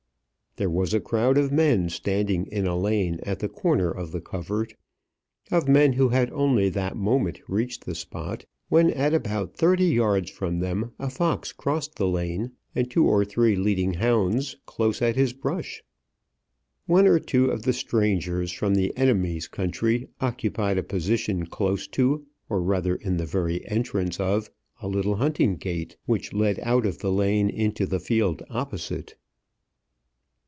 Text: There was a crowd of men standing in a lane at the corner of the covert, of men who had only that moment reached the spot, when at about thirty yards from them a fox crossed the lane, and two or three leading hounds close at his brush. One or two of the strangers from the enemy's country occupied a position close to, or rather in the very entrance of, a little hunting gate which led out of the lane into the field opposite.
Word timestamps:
There 0.57 0.69
was 0.69 0.93
a 0.93 0.99
crowd 0.99 1.37
of 1.37 1.49
men 1.49 1.87
standing 1.87 2.45
in 2.47 2.67
a 2.67 2.75
lane 2.75 3.21
at 3.23 3.39
the 3.39 3.47
corner 3.47 3.89
of 3.89 4.11
the 4.11 4.19
covert, 4.19 4.75
of 5.49 5.69
men 5.69 5.93
who 5.93 6.09
had 6.09 6.29
only 6.33 6.67
that 6.67 6.97
moment 6.97 7.39
reached 7.47 7.85
the 7.85 7.95
spot, 7.95 8.43
when 8.67 8.89
at 8.91 9.13
about 9.13 9.55
thirty 9.55 9.85
yards 9.85 10.29
from 10.29 10.59
them 10.59 10.91
a 10.99 11.09
fox 11.09 11.53
crossed 11.53 11.95
the 11.95 12.05
lane, 12.07 12.51
and 12.75 12.91
two 12.91 13.07
or 13.07 13.23
three 13.23 13.55
leading 13.55 13.93
hounds 13.93 14.57
close 14.65 15.01
at 15.01 15.15
his 15.15 15.31
brush. 15.31 15.81
One 16.85 17.07
or 17.07 17.17
two 17.17 17.49
of 17.49 17.61
the 17.61 17.71
strangers 17.73 18.51
from 18.51 18.75
the 18.75 18.95
enemy's 18.97 19.47
country 19.47 20.09
occupied 20.19 20.77
a 20.77 20.83
position 20.83 21.45
close 21.45 21.87
to, 21.87 22.25
or 22.49 22.61
rather 22.61 22.95
in 22.97 23.15
the 23.15 23.25
very 23.25 23.65
entrance 23.69 24.19
of, 24.19 24.51
a 24.81 24.89
little 24.89 25.15
hunting 25.15 25.55
gate 25.55 25.95
which 26.07 26.33
led 26.33 26.59
out 26.61 26.85
of 26.85 26.99
the 26.99 27.11
lane 27.11 27.49
into 27.49 27.85
the 27.85 28.01
field 28.01 28.43
opposite. 28.49 29.15